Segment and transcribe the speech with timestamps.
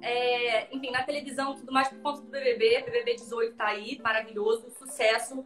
[0.00, 4.70] é, enfim, na televisão tudo mais por conta do BBB, BBB 18 tá aí, maravilhoso,
[4.78, 5.44] sucesso.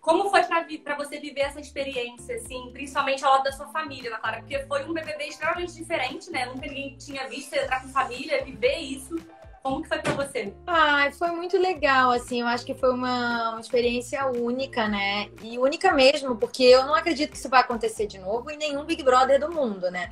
[0.00, 4.18] Como foi para você viver essa experiência, assim, principalmente ao lado da sua família, na
[4.18, 4.38] Clara?
[4.38, 6.46] Porque foi um BBB extremamente diferente, né?
[6.46, 9.16] Nunca ninguém tinha visto entrar com família, viver isso.
[9.62, 10.54] Como que foi para você?
[10.66, 12.40] Ah, foi muito legal, assim.
[12.40, 15.28] Eu acho que foi uma, uma experiência única, né?
[15.42, 18.84] E única mesmo, porque eu não acredito que isso vai acontecer de novo em nenhum
[18.84, 20.08] Big Brother do mundo, né?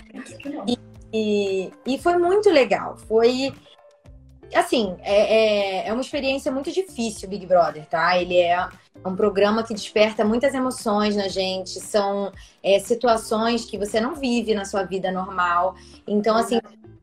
[0.67, 0.77] E,
[1.17, 2.97] e, e foi muito legal.
[2.97, 3.53] Foi
[4.55, 8.17] assim, é, é, é, uma experiência muito difícil, Big Brother, tá?
[8.21, 8.69] Ele é
[9.05, 12.33] um programa que desperta muitas emoções na gente, são
[12.63, 15.75] é, situações que você não vive na sua vida normal.
[16.07, 16.61] Então, assim,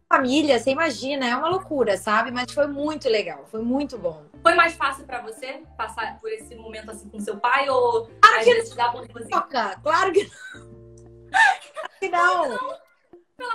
[0.08, 2.32] família, você imagina, é uma loucura, sabe?
[2.32, 4.24] Mas foi muito legal, foi muito bom.
[4.42, 8.44] Foi mais fácil para você passar por esse momento assim com seu pai ou claro
[8.44, 8.76] que não.
[8.76, 12.50] Dá claro que não.
[12.50, 12.93] não.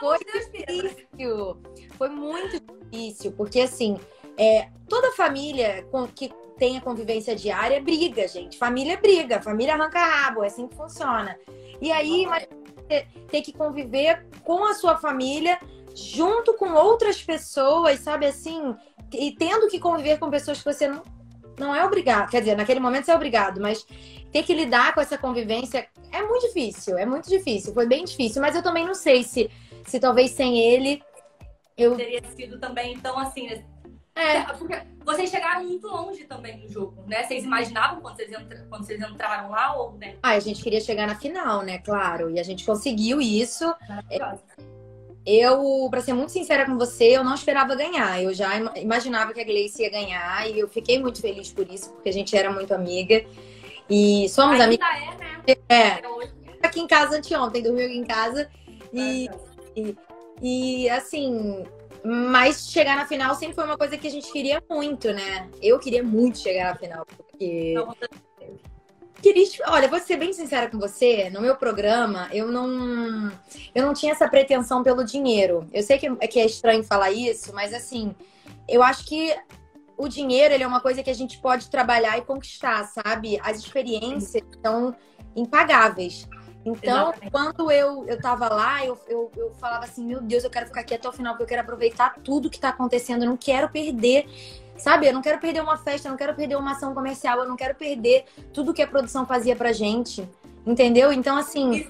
[0.01, 1.63] Foi difícil.
[1.97, 2.61] Foi muito
[2.91, 3.99] difícil, porque assim,
[4.37, 8.59] é, toda família que tem a convivência diária briga, gente.
[8.59, 11.39] Família briga, família arranca rabo, é assim que funciona.
[11.81, 12.27] E aí,
[13.31, 15.59] ter que conviver com a sua família
[15.95, 18.75] junto com outras pessoas, sabe assim?
[19.13, 21.03] E tendo que conviver com pessoas que você não,
[21.59, 22.31] não é obrigado.
[22.31, 23.87] Quer dizer, naquele momento você é obrigado, mas
[24.33, 27.73] ter que lidar com essa convivência é muito difícil, é muito difícil.
[27.73, 29.51] Foi bem difícil, mas eu também não sei se,
[29.89, 31.03] se talvez sem ele
[31.79, 33.47] eu teria sido também então assim.
[33.49, 33.65] Né?
[34.17, 34.43] É.
[34.53, 37.23] Porque vocês chegaram muito longe também no jogo, né?
[37.23, 38.67] Vocês imaginavam quando vocês, entra...
[38.69, 40.17] quando vocês entraram lá ou né?
[40.21, 41.79] Ah, a gente queria chegar na final, né?
[41.79, 42.29] Claro.
[42.29, 43.73] E a gente conseguiu isso.
[45.25, 48.21] Eu, para ser muito sincera com você, eu não esperava ganhar.
[48.21, 51.93] Eu já imaginava que a Gleice ia ganhar e eu fiquei muito feliz por isso,
[51.93, 53.25] porque a gente era muito amiga.
[53.89, 54.89] E somos amigas.
[54.89, 55.57] É, né?
[55.69, 56.67] É.
[56.67, 58.51] Aqui em casa anteontem, dormiu aqui em casa.
[58.93, 59.29] E,
[59.79, 59.97] e,
[60.83, 61.65] e, assim,
[62.05, 65.49] mas chegar na final sempre foi uma coisa que a gente queria muito, né?
[65.61, 67.75] Eu queria muito chegar na final, porque.
[67.75, 67.95] Não,
[69.21, 73.33] Queria, olha, vou ser bem sincera com você, no meu programa, eu não
[73.75, 75.67] eu não tinha essa pretensão pelo dinheiro.
[75.73, 78.15] Eu sei que, que é estranho falar isso, mas assim,
[78.69, 79.35] eu acho que
[79.97, 83.41] o dinheiro ele é uma coisa que a gente pode trabalhar e conquistar, sabe?
[83.43, 84.95] As experiências são
[85.35, 86.29] impagáveis.
[86.65, 87.31] Então, Exatamente.
[87.31, 90.81] quando eu, eu tava lá, eu, eu, eu falava assim, meu Deus, eu quero ficar
[90.81, 93.69] aqui até o final, porque eu quero aproveitar tudo que tá acontecendo, eu não quero
[93.69, 94.27] perder
[94.79, 95.09] Sabe?
[95.09, 97.57] Eu não quero perder uma festa, eu não quero perder uma ação comercial, eu não
[97.57, 100.27] quero perder tudo que a produção fazia pra gente.
[100.65, 101.13] Entendeu?
[101.13, 101.89] Então, assim.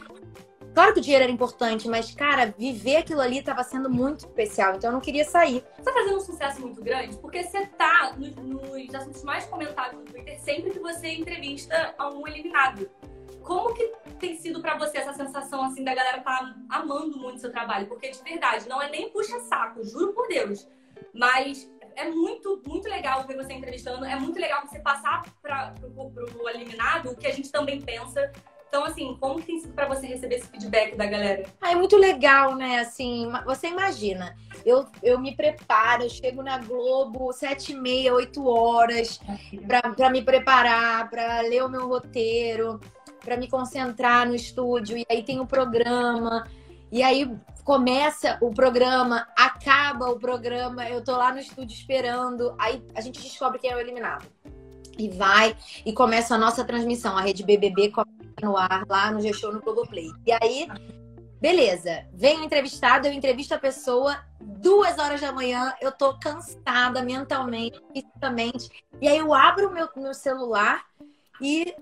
[0.74, 4.76] Claro que o dinheiro era importante, mas, cara, viver aquilo ali estava sendo muito especial,
[4.76, 5.64] então eu não queria sair.
[5.76, 9.98] Você tá fazendo um sucesso muito grande, porque você tá nos, nos assuntos mais comentados
[9.98, 12.88] no Twitter sempre que você entrevista a um eliminado.
[13.48, 17.50] Como que tem sido para você essa sensação, assim, da galera tá amando muito seu
[17.50, 17.86] trabalho?
[17.86, 20.69] Porque, de verdade, não é nem puxa-saco, juro por Deus.
[21.14, 21.66] Mas
[21.97, 27.10] é muito, muito legal ver você entrevistando, é muito legal você passar para o eliminado
[27.10, 28.31] o que a gente também pensa.
[28.69, 31.44] Então, assim, como que tem sido para você receber esse feedback da galera?
[31.59, 32.80] Ah, é muito legal, né?
[32.80, 38.47] Assim, você imagina, eu, eu me preparo, eu chego na Globo sete e meia, oito
[38.47, 39.19] horas
[39.97, 42.78] para me preparar, para ler o meu roteiro,
[43.24, 44.96] para me concentrar no estúdio.
[44.96, 46.46] E aí tem o programa.
[46.90, 47.30] E aí
[47.68, 53.20] começa o programa, acaba o programa, eu tô lá no estúdio esperando, aí a gente
[53.20, 54.24] descobre quem é o eliminado.
[54.98, 59.20] E vai e começa a nossa transmissão, a rede BBB começa no ar lá no
[59.20, 60.10] G-Show no Globoplay.
[60.26, 60.66] E aí,
[61.42, 67.02] beleza, vem o entrevistado, eu entrevisto a pessoa, duas horas da manhã, eu tô cansada
[67.02, 70.86] mentalmente, fisicamente, e aí eu abro o meu, meu celular
[71.38, 71.74] e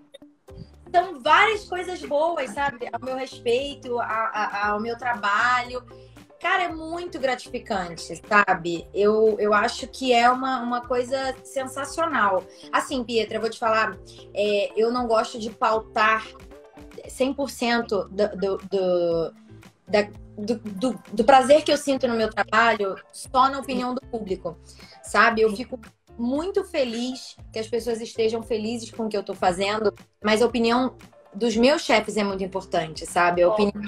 [0.93, 2.89] são várias coisas boas, sabe?
[2.93, 5.85] Ao meu respeito, a, a, ao meu trabalho.
[6.41, 8.87] Cara, é muito gratificante, sabe?
[8.93, 12.45] Eu, eu acho que é uma, uma coisa sensacional.
[12.71, 13.97] Assim, Pietra, eu vou te falar,
[14.35, 16.27] é, eu não gosto de pautar
[17.09, 19.35] 100% do, do, do,
[19.89, 20.03] da,
[20.37, 24.57] do, do, do prazer que eu sinto no meu trabalho só na opinião do público,
[25.03, 25.41] sabe?
[25.41, 25.81] Eu fico
[26.19, 29.93] muito feliz que as pessoas estejam felizes com o que eu tô fazendo,
[30.23, 30.97] mas a opinião
[31.35, 33.43] dos meus chefes é muito importante, sabe?
[33.43, 33.85] A opinião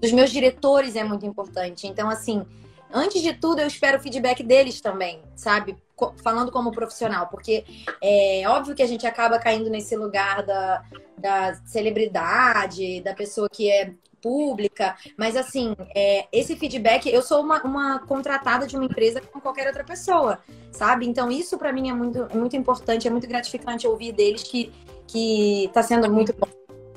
[0.00, 1.86] dos meus diretores é muito importante.
[1.86, 2.44] Então, assim,
[2.92, 5.76] antes de tudo, eu espero o feedback deles também, sabe?
[6.22, 7.64] Falando como profissional, porque
[8.02, 10.82] é óbvio que a gente acaba caindo nesse lugar da,
[11.18, 13.92] da celebridade, da pessoa que é
[14.22, 19.42] pública, mas assim, é, esse feedback, eu sou uma, uma, contratada de uma empresa como
[19.42, 20.38] qualquer outra pessoa,
[20.70, 21.06] sabe?
[21.06, 24.72] Então isso para mim é muito, é muito importante, é muito gratificante ouvir deles que,
[25.06, 26.48] que tá sendo muito bom.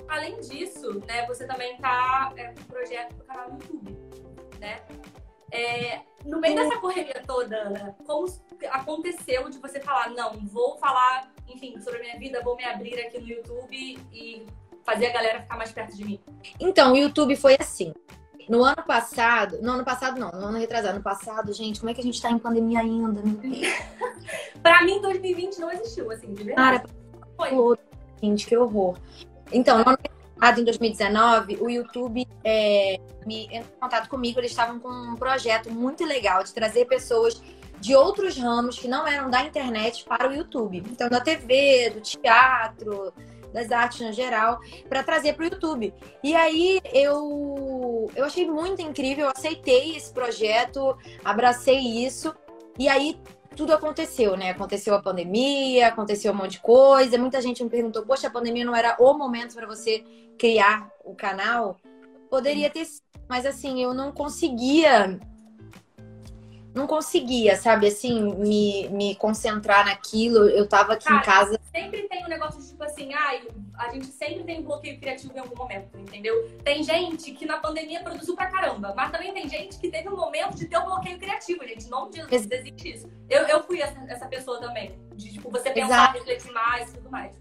[0.08, 3.98] Além disso, né, você também tá é, com um projeto do canal no YouTube,
[4.60, 4.82] né?
[5.52, 8.26] É, No meio dessa correria toda, Ana, como
[8.72, 13.00] aconteceu de você falar, não, vou falar, enfim, sobre a minha vida, vou me abrir
[13.00, 14.48] aqui no YouTube e
[14.84, 16.20] fazer a galera ficar mais perto de mim?
[16.60, 17.94] Então, o YouTube foi assim.
[18.50, 21.94] No ano passado, no ano passado não, no ano retrasado, no passado, gente, como é
[21.94, 23.22] que a gente tá em pandemia ainda?
[24.62, 26.84] pra mim, 2020 não existiu, assim, de verdade.
[26.84, 26.90] Cara,
[27.38, 27.78] foi.
[28.22, 28.98] Gente, que horror.
[29.52, 29.98] Então, no ano
[30.38, 35.16] passado, em 2019, o YouTube é, me entrou em contato comigo, eles estavam com um
[35.16, 37.42] projeto muito legal de trazer pessoas
[37.80, 40.84] de outros ramos que não eram da internet para o YouTube.
[40.90, 43.14] Então, da TV, do teatro,
[43.54, 44.60] das artes no geral,
[44.90, 45.94] para trazer para o YouTube.
[46.24, 52.36] E aí eu, eu achei muito incrível, eu aceitei esse projeto, abracei isso,
[52.78, 53.18] e aí
[53.56, 54.50] tudo aconteceu, né?
[54.50, 57.18] Aconteceu a pandemia, aconteceu um monte de coisa.
[57.18, 60.04] Muita gente me perguntou: poxa, a pandemia não era o momento para você
[60.38, 61.78] criar o canal?
[62.30, 65.20] Poderia ter sido, mas assim, eu não conseguia
[66.74, 70.50] não conseguia, sabe, assim, me, me concentrar naquilo.
[70.50, 71.60] Eu tava aqui Cara, em casa.
[71.74, 73.48] Sempre tem um negócio de tipo assim, ai,
[73.80, 76.48] a gente sempre tem um bloqueio criativo em algum momento, entendeu?
[76.64, 80.16] Tem gente que na pandemia produziu pra caramba, mas também tem gente que teve um
[80.16, 81.90] momento de ter um bloqueio criativo, gente.
[81.90, 83.10] Não existe isso.
[83.28, 85.00] Eu, eu fui essa, essa pessoa também.
[85.16, 86.18] De, tipo, você pensar, Exato.
[86.20, 87.36] refletir mais e tudo mais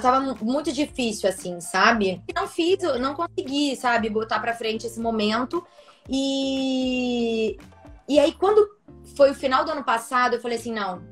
[0.00, 2.22] tava muito difícil, assim, sabe?
[2.34, 5.66] Não fiz, não consegui, sabe, botar pra frente esse momento.
[6.08, 7.58] E,
[8.08, 8.68] e aí, quando
[9.16, 11.02] foi o final do ano passado, eu falei assim: não,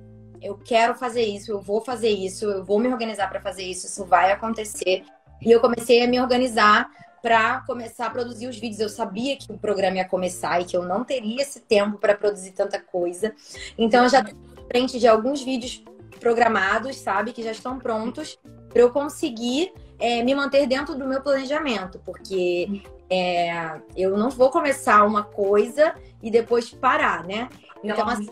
[0.42, 3.86] eu quero fazer isso, eu vou fazer isso, eu vou me organizar para fazer isso,
[3.86, 5.04] isso vai acontecer.
[5.40, 6.90] E eu comecei a me organizar
[7.22, 8.80] para começar a produzir os vídeos.
[8.80, 12.14] Eu sabia que o programa ia começar e que eu não teria esse tempo para
[12.14, 13.34] produzir tanta coisa.
[13.76, 15.82] Então, eu já estou frente de alguns vídeos
[16.20, 18.38] programados, sabe, que já estão prontos
[18.68, 24.50] para eu conseguir é, me manter dentro do meu planejamento, porque é, eu não vou
[24.50, 27.48] começar uma coisa e depois parar, né?
[27.82, 28.28] Então, assim,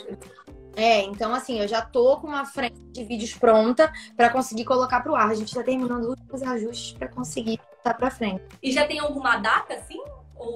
[0.77, 5.01] é, então assim, eu já tô com uma frente de vídeos pronta para conseguir colocar
[5.01, 5.31] pro ar.
[5.31, 8.45] A gente tá terminando os últimos ajustes para conseguir estar para frente.
[8.63, 9.99] E já tem alguma data assim
[10.37, 10.55] ou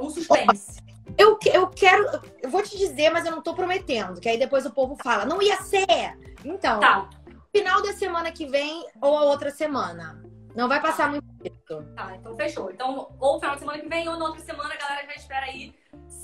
[0.00, 0.80] um suspense?
[1.16, 4.64] Eu, eu quero, eu vou te dizer, mas eu não tô prometendo, que aí depois
[4.64, 6.16] o povo fala, não ia ser.
[6.44, 7.08] Então, tá.
[7.54, 10.22] final da semana que vem ou a outra semana.
[10.54, 11.82] Não vai passar muito tempo.
[11.94, 12.70] Tá, então fechou.
[12.70, 15.46] Então, ou final de semana que vem, ou na outra semana, a galera já espera
[15.46, 15.74] aí.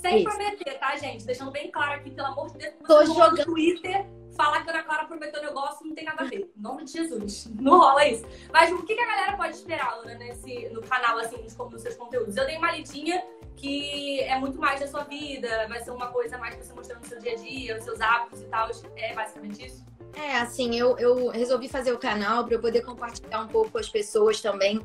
[0.01, 0.29] Sem Isso.
[0.29, 1.25] prometer, tá, gente?
[1.25, 4.05] Deixando bem claro aqui, pelo amor de Deus, Tô jogando no Twitter
[4.35, 6.49] falar que a Ana Clara prometeu negócio não tem nada a ver.
[6.57, 7.51] Em nome de Jesus.
[7.59, 8.25] Não rola isso.
[8.53, 11.95] Mas o que, a galera pode esperar, Ana, nesse, no canal, assim, nos, nos seus
[11.95, 12.37] conteúdos?
[12.37, 13.21] Eu dei uma lidinha
[13.57, 17.01] que é muito mais da sua vida, vai ser uma coisa mais que você mostrando
[17.01, 18.69] no seu dia a dia, os seus hábitos e tal.
[18.95, 19.85] É basicamente isso?
[20.13, 23.77] É, assim, eu, eu resolvi fazer o canal para eu poder compartilhar um pouco com
[23.77, 24.79] as pessoas também.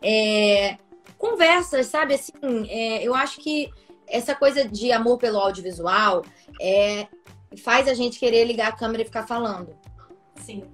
[0.00, 0.78] É,
[1.18, 2.14] conversas, sabe?
[2.14, 3.72] Assim, é, eu acho que
[4.10, 6.24] essa coisa de amor pelo audiovisual
[6.60, 7.06] é,
[7.62, 9.74] faz a gente querer ligar a câmera e ficar falando.
[10.36, 10.64] Sim.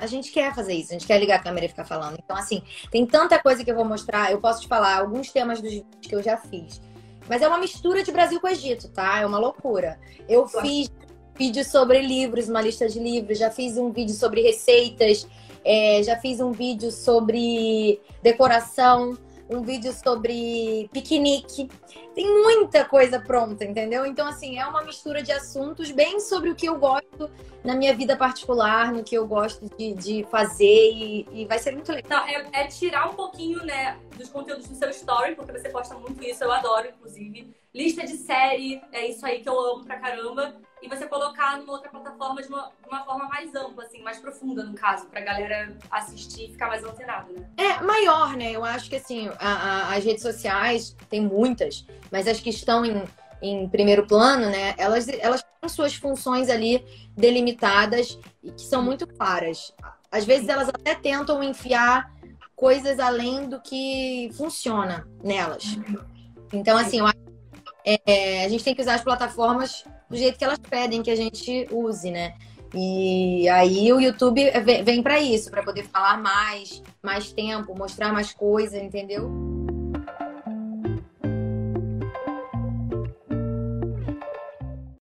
[0.00, 2.18] A gente quer fazer isso, a gente quer ligar a câmera e ficar falando.
[2.22, 4.30] Então, assim, tem tanta coisa que eu vou mostrar.
[4.30, 6.80] Eu posso te falar alguns temas dos vídeos que eu já fiz.
[7.28, 9.18] Mas é uma mistura de Brasil com Egito, tá?
[9.20, 9.98] É uma loucura.
[10.28, 10.88] Eu fiz
[11.34, 15.26] vídeo sobre livros, uma lista de livros, já fiz um vídeo sobre receitas,
[15.64, 19.16] é, já fiz um vídeo sobre decoração,
[19.48, 21.68] um vídeo sobre piquenique.
[22.14, 24.04] Tem muita coisa pronta, entendeu?
[24.04, 27.30] Então, assim, é uma mistura de assuntos bem sobre o que eu gosto
[27.64, 31.72] na minha vida particular, no que eu gosto de, de fazer e, e, vai ser
[31.72, 32.20] muito legal.
[32.20, 35.94] Não, é, é, tirar um pouquinho, né, dos conteúdos do seu story, porque você posta
[35.94, 37.52] muito isso, eu adoro, inclusive.
[37.74, 41.72] Lista de série, é isso aí que eu amo pra caramba e você colocar numa
[41.72, 45.76] outra plataforma de uma, uma forma mais ampla, assim, mais profunda, no caso, pra galera
[45.90, 47.46] assistir e ficar mais antenada, né?
[47.56, 48.52] É, maior, né?
[48.52, 52.84] Eu acho que, assim, a, a, as redes sociais, tem muitas, mas as que estão
[52.84, 53.02] em,
[53.42, 54.74] em primeiro plano, né?
[54.78, 56.84] Elas, elas têm suas funções ali
[57.16, 59.72] delimitadas e que são muito claras.
[60.10, 62.12] Às vezes elas até tentam enfiar
[62.56, 65.78] coisas além do que funciona nelas.
[66.52, 67.28] Então, assim, eu acho
[67.84, 71.16] é, a gente tem que usar as plataformas do jeito que elas pedem que a
[71.16, 72.34] gente use, né?
[72.74, 74.50] E aí o YouTube
[74.84, 79.47] vem para isso, para poder falar mais, mais tempo, mostrar mais coisa, entendeu?